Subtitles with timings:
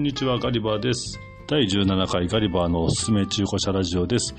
[0.00, 1.20] んにちは、ガリバーです。
[1.46, 4.34] 第17回ガリバーのおすすめ中古車ラジオです。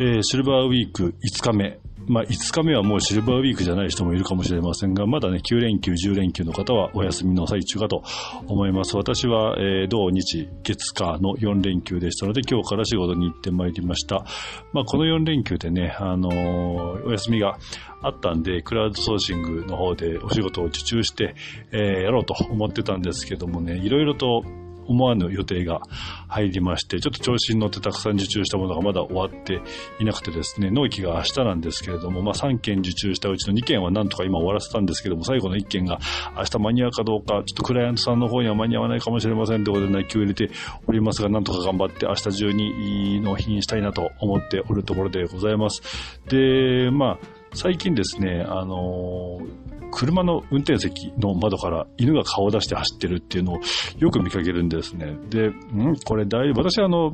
[0.00, 1.78] えーシルバーウィーク5日目。
[2.06, 8.02] まあ、5日目はもうシルバーウィークじゃない人もいるかもしれませんが、まだね、9連休、10連休の方はお休みの最中かと
[8.48, 8.96] 思います。
[8.96, 14.24] 私は、えー土日、月火の4連休でしたので、今日から仕事に行ってまいりました。
[14.72, 17.56] まあ、この4連休でね、あのーお休みが
[18.02, 21.36] あったんで、クラウドソーシングの方でお仕事を受注して、
[21.70, 24.42] えーやろうと思ってたんですけどもね、いろいろと
[24.86, 25.80] 思わぬ予定が
[26.28, 29.60] 入りまして、ちょっと調子に乗ってたくさん受注したものがまだ終わって
[30.00, 35.98] いなくてですね、納期が明日なんですけれども、まあ3件受注したうちの2件はなんとか今終わらせたんですけども、最後の1件が
[36.36, 40.50] 明日間に合うかどうか、ちょっとクライアントさんの方には間に合わないかもしれませんということで内給入れて
[40.86, 45.82] おりますが、なんとか頑張って明日中に納品したいなと思っておるところでございます。
[46.28, 47.18] で、まあ、
[47.52, 53.60] 最近ですね、あのー車の運転席の窓から犬が顔を出して走ってるっていうのを
[53.98, 55.16] よく見かけるんですね。
[55.30, 57.12] で、んこれ大丈夫私はあの、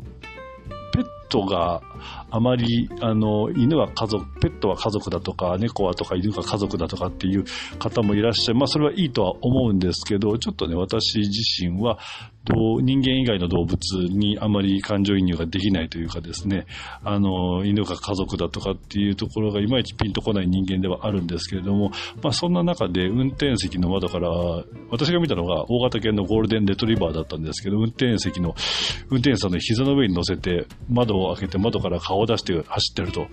[0.92, 1.82] ペットが
[2.30, 7.44] あまり、あの、犬は家族、ペットは家族だとか、猫はとか犬が家族だとかっていう
[7.78, 8.58] 方もいらっしゃる。
[8.58, 11.98] まあ、それはいいとは思うんですけど、ちょっとね、私自身は、
[12.52, 13.78] 人間以外の動物
[14.10, 16.66] にあまり感情移入ができないというかですね、
[17.04, 21.90] あの、犬が家族だとかっていうところがいまいちピンとこない人間ではあるんですけれども、
[22.22, 24.30] まあ、そんな中で運転席の窓から、
[24.90, 28.54] 私が見たのが大型犬のゴールデンレトリバーだったんですけど、運転席の、
[29.10, 33.26] 運転手さんの膝の上に乗せて、窓を開けて窓から顔を出して走ってると、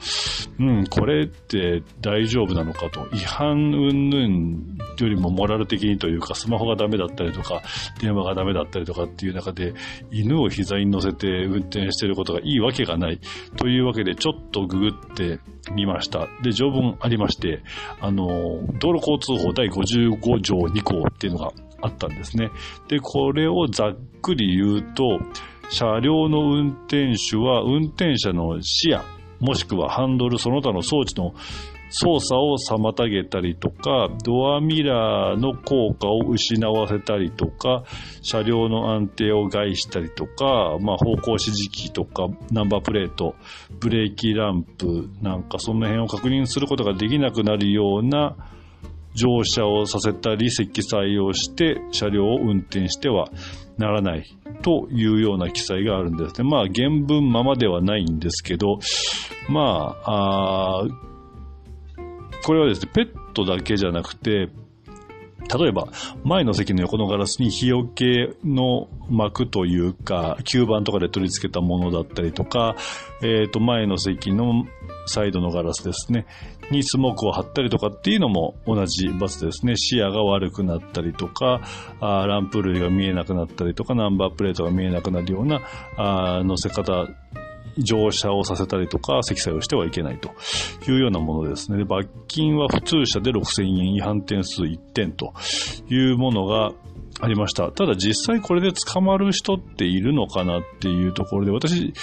[0.60, 7.62] うん、これって大丈夫なのかと、違反云々よりもモラル的にというか、スマホがダメだったりとか、
[8.02, 9.74] 電話がダメだったりとかっていう中で、
[10.12, 13.20] 犬を膝に乗せて運転してることがいいわけがない。
[13.56, 15.40] というわけで、ちょっとググって
[15.74, 16.28] みました。
[16.44, 17.62] で、条文ありまして、
[18.00, 18.28] あの、
[18.80, 22.50] 道路交通法第55条2項っていうのがあったんですね。
[22.88, 25.20] で、これをざっくり言うと、
[25.70, 29.02] 車両の運転手は運転者の視野、
[29.40, 31.34] もしくはハンドルその他の装置の
[31.90, 37.84] 操作を妨げたりとか、ドアミラーの効果を失わせたりとか、
[38.22, 43.36] 車両の安定を害したりとか、まあ、方向指示器とか、ナンバープレート、
[43.80, 48.36] ブレーキランプなんかその辺を確認することができなくなるような
[49.14, 53.30] 乗車をさせたり積載をして車両を運転しては
[53.78, 54.24] ならない
[54.62, 56.50] というような記載があるんですね。
[56.50, 58.80] まあ原文ままではないんですけど、
[59.50, 60.88] まあ、あ
[62.44, 64.50] これはですね、ペットだけじゃなくて、
[65.56, 65.88] 例えば、
[66.24, 72.76] 前の席の横のガラスに日よけの膜というか、吸盤とかで取り付けたものだったりとか、
[73.24, 74.66] えっ、と、前の席の
[75.06, 76.26] サイドのガラスですね、
[76.70, 79.78] にスモークを貼ったりとかっていうのも同じ罰ですね。
[79.78, 81.62] 視野が悪くなったりとか、
[82.02, 85.62] あランプ類が見えなくなったりとか、ナンバープレートが見えなくなるような、
[85.96, 87.08] あ乗せ方、
[87.80, 90.32] 乗車をさせたりとか、積載をしてはいけないと
[90.90, 91.78] いうようなものですね。
[91.78, 95.34] で罰金は普通車で6000円、違反点数1点と
[95.90, 96.72] いうものが
[97.20, 97.72] ありました。
[97.72, 101.94] ただ実際これで捕まる人っているのかなっていうところで、私、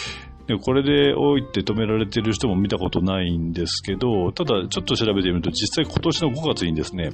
[0.60, 7.10] これで置いって止められてる人も見たことないんですけど、ただちょっと調べてみると実際今年の5月にですね、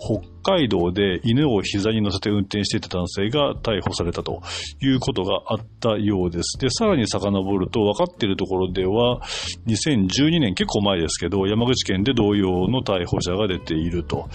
[0.00, 4.42] 北海道で犬を膝に乗せて運転していた男性が逮捕されたと
[4.80, 6.58] いうことがあったようです。
[6.58, 9.20] で、さらに遡ると分かっているところでは、
[9.66, 14.28] 2012年結構前ですけど、山口県で同様の逮捕者が出ていると。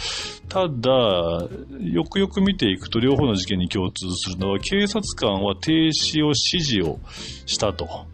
[0.47, 1.47] ただ、
[1.81, 6.99] よくよく見ていくと両方の事件に共通するのは、警察官は停止を指示を
[7.45, 8.05] したと。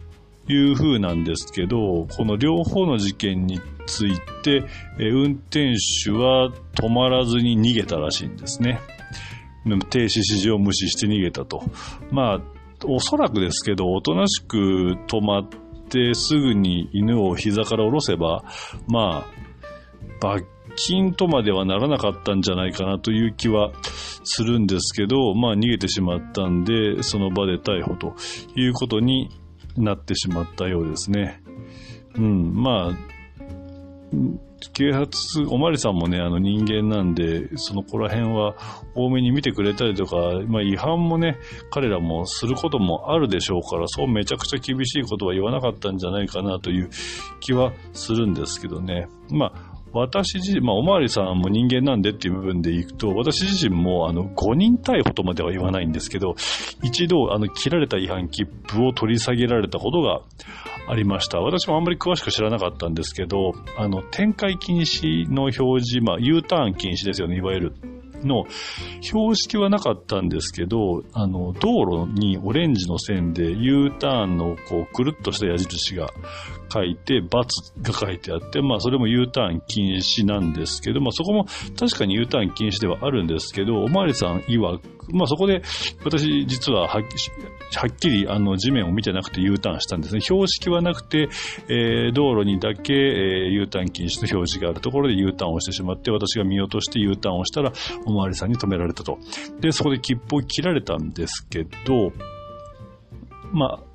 [0.48, 4.64] いう風なんですけど、この両方の事件について、
[4.98, 5.74] 運転
[6.04, 8.80] 手は止まらずに逃げたらしいんですね。
[9.64, 11.62] 停止指示を無視して逃げたと。
[12.10, 12.40] まあ、
[12.86, 15.48] おそらくですけど、おとなしく止まっ
[15.88, 18.44] てすぐに犬を膝から下ろせば、
[18.88, 19.44] まあ、
[20.20, 20.46] 罰
[20.76, 23.72] 金とまではならなかったんじゃないかなという気は
[24.24, 28.14] するんですけど、まあ逃げてしまったんで、その場で逮捕と
[28.56, 29.30] いうことに
[29.76, 31.42] なってしまったようですね。
[32.16, 32.98] うん、まあ、
[34.12, 34.40] うん
[34.72, 35.08] 警察、
[35.50, 38.54] おまりさんもね、あの人間なんで、そのこら辺は
[38.94, 40.16] 多めに見てくれたりとか、
[40.46, 41.36] まあ違反もね、
[41.70, 46.90] 彼らもすることもあるでしょうから、そうめちゃくちゃ厳しいことは言わなかったんじゃないかなという
[47.40, 49.08] 気はするんですけどね。
[49.30, 56.34] まあ、私自身、まあ、おまわりさんも人間なんでっていう部分でいくと、私自身も、あの、5人逮捕とまでは言わないんですけど、
[56.82, 60.22] 一度、あの、切られた違反切符を取り下げられたことが
[60.88, 61.40] ありました。
[61.40, 67.93] 私もあんまり詳しく知らなかったんですけど、あの、展開禁止の表示、まあ、U ターン禁止ですよね、いわゆる。
[68.26, 68.44] の
[69.00, 76.08] 標識はなかったんですけど、あの、道路にオレンジの線で U ターンのこう、くるっとした矢印が
[76.72, 81.46] 書いて、×が書いてあって、まあそれも U ターン禁止なんですけど、まあそこも
[81.78, 85.62] 確かに U ターン禁止ではあるんですけど、おまわりさん曰く、まあそこで
[86.04, 90.20] 私実ははっきりあの地面を見てなくて U ターンしたんですね。
[90.20, 91.28] 標識はなくて、
[91.68, 97.72] えー、道路にだけ、えー、U ターン禁止の表示があるところで U ターンをしてしまって、私が見落として U ターンをしたら、
[98.06, 99.18] おまわりさんに止められたと。
[99.60, 102.12] で、そこで切符を切られたんですけど、
[103.52, 103.93] まあ、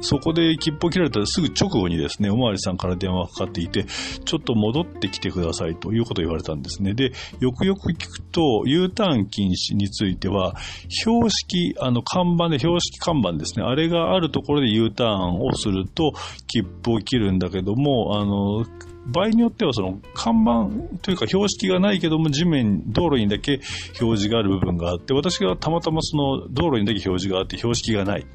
[0.00, 3.84] そこで切符を切られたらすぐ直後にですね、おまわりさんから電話がかかっていて、
[4.24, 6.94] ちょっと戻ってきてくださいということを言われたんですね。
[6.94, 10.56] で、よくよく聞くと、U ターン禁止については、
[10.88, 16.12] 標識、あの看板で、標識看板ですね、あれがあるところで U ターンをすると、
[16.46, 18.64] 切符を切るんだけども、あの、
[19.08, 23.60] 場合によってはその看板というか標識がないけども地面、道路にだけ
[24.00, 28.26] 表示がある部分があって、私がたまたまその道路にだけ表示があって標識がない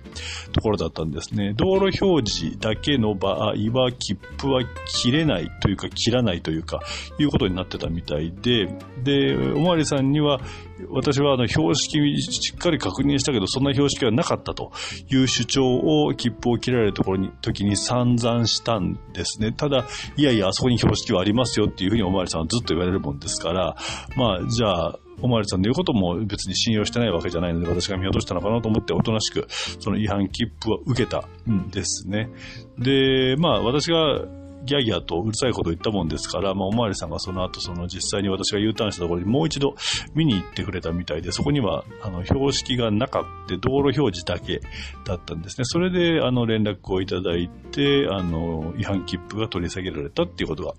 [0.51, 1.53] ところだったんですね。
[1.55, 6.81] 道路表示だけの場合は切符は切れないというか切らないというか
[7.19, 8.67] いうことになってたみたいで、
[9.03, 10.41] で、おまわりさんには
[10.89, 14.71] 私はあの標識しっかり確認したけど、そんな標識はなかったと
[15.09, 19.51] いう主張を切符を切られるところに、時に散々したんですね。
[19.51, 19.85] ただ、
[20.18, 23.75] いやいや、あそこに標識はありますよっていうふうにおまわりさんはずっと言われるもんですから、
[24.15, 29.47] まあ、じゃあ、おまわりさんの言うことも別に信用してないわけじゃないので、私が見落としたのかなと思っておとなしく、
[29.79, 32.29] その違反切符は受けたんですね。
[32.77, 34.25] で、まあ、私が
[34.65, 39.75] ギャギャとうるさいこと言ったもんですから、まあ、おまわりさんがその後、その実際に私が U ターンしたところにもう一度
[40.15, 44.62] 見に行ってくれたみたいで、そこには、あの、標識がなかった道路表示だけ
[45.06, 45.65] だったんですね。
[45.65, 50.74] それで、あの、連絡をいただいて、あの、違反切符が取り下げられたっていうことが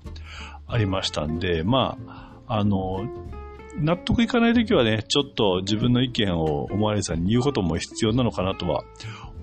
[0.67, 3.09] ありましたんで、まあ、あの、
[3.77, 8.85] 納得いかないときはね、ちょっと自分の意見をおまわりさんに言うことも必要なのかなとは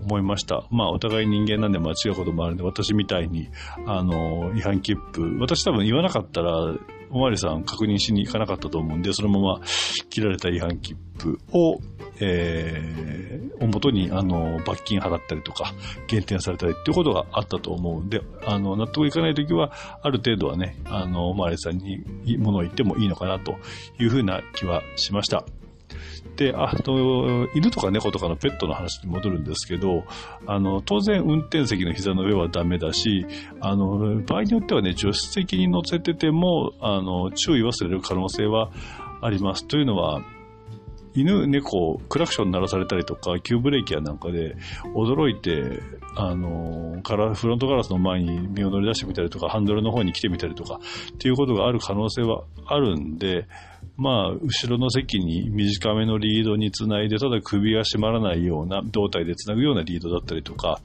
[0.04, 0.66] 思いました。
[0.72, 3.50] まあ、お互い人間なんで間違うこともあるんで、私みたいに、
[3.86, 6.76] あの、違反切符、私多分言わなかったら、
[7.12, 9.62] おまわりさん確認しに行かなかったと思うんで、そのまま
[10.10, 11.80] 切られた違反切符を、
[12.20, 15.74] えー、おもとに、あの、罰金払ったりとか、
[16.08, 19.72] 減点されたりっていうことがあったと思うんで、あの、納得いかないときは、
[20.02, 22.04] ある程度はね、あの、おまわりさんに
[22.38, 23.58] 物を言ってもいいのかなと
[24.00, 25.46] いうふうな気はしました。
[26.36, 30.04] で、あと、犬とか猫とかのペットの話に戻るんですけど、
[30.48, 33.26] あの、当然運転席の膝の上はダメだし、
[33.60, 38.72] あの、場合によってはね、助手席に乗せてても、あの、注意忘れる可能性は
[39.22, 39.68] あります。
[39.68, 40.22] というのは、
[41.14, 44.56] 犬、猫、クラクション鳴らされたりとか、急ブレーキやなんかで、
[44.96, 45.82] 驚いて、
[46.16, 50.80] あの、からフロントガラスの前に身を乗り出してみたりとか、ハンドルの方に来てみたりとか、
[51.14, 53.48] っていうことがある可能性はあるんで、
[53.98, 60.80] まあ、後ろの席に短めのリードにつないで、ただ首が締まらないような、胴体でつなぐようなリードだったりとか、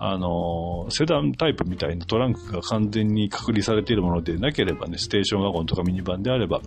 [0.00, 6.60] あの、セダンタイプみたいなトランクが完全に隔離されているものでなければね、ステーションワゴンとかミニバンであれば、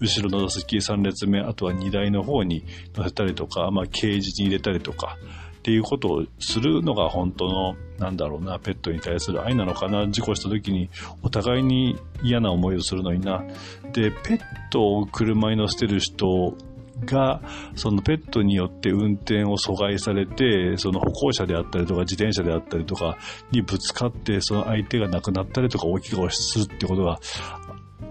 [0.00, 5.18] 後ろの座席3列目、あとは荷台の方に乗せたりとか、まあ、ケージに入れたりとか、
[5.60, 10.88] っていうことをするのが本当の、なんだろうな、ペットに対する愛なのかな、事故した時に
[11.22, 13.44] お互いに嫌な思いをするのにな。
[13.92, 16.56] で、ペットを車に乗せてる人
[17.04, 17.40] が、
[17.74, 23.18] そのペットによって運転を阻害されて、その歩行者であったりとか自転車であったりとか
[23.50, 27.18] にぶつかって、その相手が亡くなったりとか大きいをするってことが、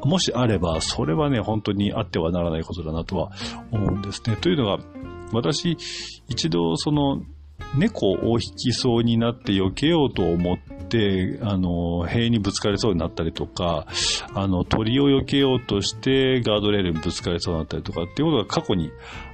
[0.04, 3.32] もしあれば、それはね、本当にあってはならないことだなとは
[3.72, 4.38] 思うんですね。
[4.38, 4.78] というのが、
[5.34, 5.78] 私、
[6.28, 7.22] 一度その
[7.76, 13.86] 猫を引きそうになって避けようと思って、あの、塀にぶつかりそうになったりとか、
[14.34, 18.92] あの、鳥を避けようとしてガードレールにぶつかりそうになったりとかっていうことが過去に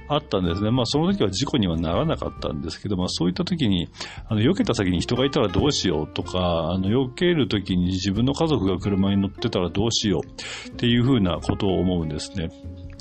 [0.08, 0.70] あったんですね。
[0.70, 3.88] まあ、その時は事故にはならなかったんですけど、まあ、そういった時に、
[4.28, 12.50] あの、避けた先に人がいたらどうしようとか、あの、避ける時に自分の家族が車に乗ってたらどうしようっていうふうなことを思うんですね。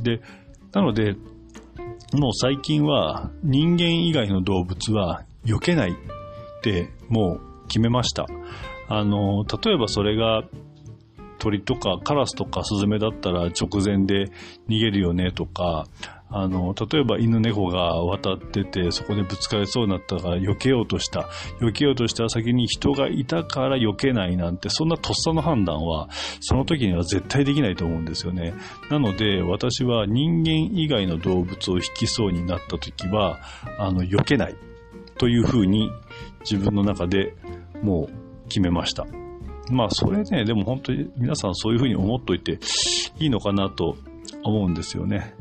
[0.01, 0.21] で、
[0.73, 1.15] なので、
[2.13, 5.95] もう最近は人間以外の動物は避けないっ
[6.61, 8.25] てもう決めました。
[8.87, 10.43] あの、例えばそれが
[11.39, 14.31] 鳥とかカラスとかスズメだったら直前で
[14.67, 15.85] 逃げるよねとか、
[16.29, 21.29] あの、例えば犬猫が渡ってて、そこでぶつかりそうになったから避けようとした。
[21.61, 26.09] 避けようとした先に人がいたから避けないなんて、そんなとっさの判断は、
[26.41, 28.53] その時には絶対できないと思うんですよね。
[28.89, 33.39] なので、私は人間以外の動物を引きそうになった時は、
[33.77, 34.55] あの、避けない。
[35.17, 35.89] というふうに
[36.41, 37.35] 自分の中で
[37.81, 39.05] もう決めました。
[39.71, 42.59] まあ、それね、でも本当に皆さんそういうふうに思っといて
[43.19, 43.95] いいのかなと
[44.43, 45.33] 思うんですよね。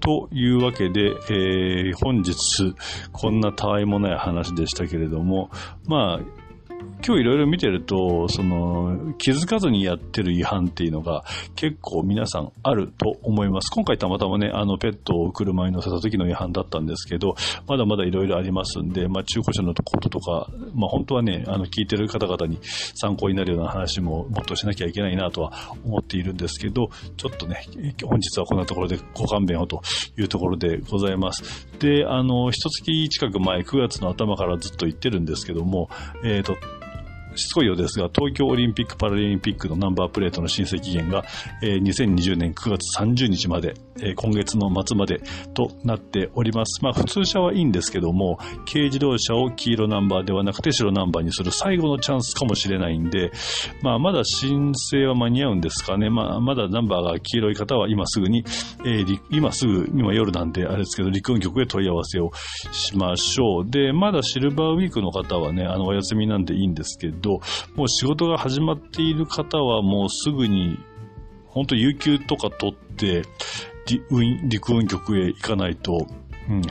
[0.00, 2.74] というわけで、えー、本日、
[3.12, 5.50] こんなたわいもない話でしたけれども、
[5.86, 6.45] まあ、
[7.04, 11.24] 今日いろいろ見てると、その、気づかずにやってる違反っていうのが
[11.54, 13.70] 結構皆さんあると思います。
[13.70, 17.36] 今回たまたまね、あの、ペットを車に乗せた時の違反だったんですけど、
[17.66, 25.52] まだまだいろいろありますんで、まあ、中古車のこととか、まあ、本当はね、あの、聞いてる方々に参考になるような話ももっとしなきゃいけないなとは
[25.84, 27.64] 思っているんですけど、ちょっとね、
[28.02, 29.82] 本日はこんなところでご勘弁をと
[30.18, 31.68] いうところでございます。
[31.78, 35.88] で、あの、一月近く前、9月の頭からずっと言ってるんですけども、
[36.24, 36.56] えっ、ー、と、
[37.36, 41.24] しつこいようですが、東京オリンピック・パラリンピックのナンバープレートの申請期限が、
[41.62, 45.20] えー、2020年9月30日まで、えー、今月の末まで
[45.54, 46.82] となっております。
[46.82, 48.38] まあ、普通車はいいんですけども、
[48.70, 53.32] 軽自動車を黄色ナンバーではなくて白ナンバーにする最後のチャンスかもしれないんで、
[53.82, 56.10] まあ、まだ申請は間に合うんですかね。
[56.10, 58.44] まあ、まだナンバーが黄色い方は今すぐに、
[58.84, 62.30] えー、今すぐ、今夜なんであれですけど、陸運局へ問い合わせを
[62.72, 63.70] しましょう。
[63.70, 67.25] で、まだシルバーウィークの方はね、あの、お休みなんでいいんですけど、
[67.74, 70.78] もう仕事が始まっている方はもうすぐに、
[71.46, 73.22] 本当有給とか取って、
[73.86, 76.06] 陸運局へ行かないと、
[76.48, 76.62] うん、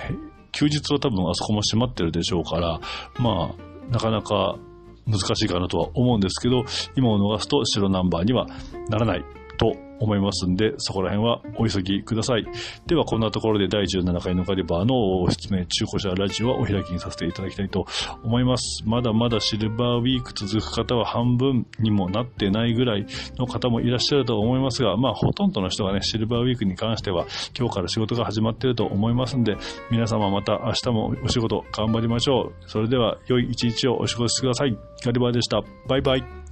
[0.52, 2.80] 休日は多分あそこも閉まってるでしょうから、
[3.20, 4.58] まあ、なかなか
[5.08, 8.48] 難しいかなとは思うんですけど、今を逃すと白ナンバーには
[8.90, 9.24] ならない。
[9.56, 12.46] と思いますんで、そこら辺はお急ぎください。
[12.86, 17.86] では、こんなところで第17回のガリバーの説明、中古車ラジオはお開きにさせていただきたいと
[18.24, 18.84] 思います。
[18.86, 23.06] まだまだシルバーウィーク続く方は半分にもなってないぐらい
[23.38, 27.26] の方もいらっしゃると思いますが、まあ、ほとんどの人がね、シルバーウィークに関しては、
[27.58, 29.56] 今日から仕事が始まっていると思いますんで、
[29.92, 32.70] 皆様また明日もお仕事頑張りましょう。
[32.70, 34.78] それでは、良い一日をお過ごしください。
[35.04, 35.62] ガリバーでした。
[35.88, 36.45] バイバイ。